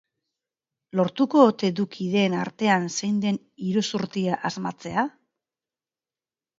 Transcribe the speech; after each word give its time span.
Lortuko 0.99 1.43
ote 1.49 1.69
du 1.81 1.85
kideen 1.97 2.37
artean 2.45 2.89
zein 2.97 3.21
den 3.29 3.39
iruzurtia 3.69 4.43
asmatzea? 4.53 5.09